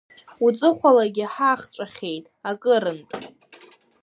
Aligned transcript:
Уҵыхәалагьы 0.45 1.25
ҳахҵәахьеит 1.33 2.25
акырынтә. 2.49 3.15